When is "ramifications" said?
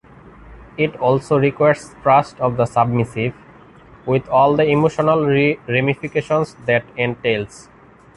5.27-6.55